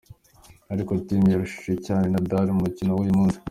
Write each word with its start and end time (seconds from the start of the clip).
Ariko 0.73 0.91
Thiem 1.05 1.23
yarushije 1.31 1.73
cyane 1.87 2.05
Nadal 2.09 2.47
mu 2.53 2.61
mukino 2.65 2.91
w'uyu 2.93 3.15
munsi. 3.19 3.37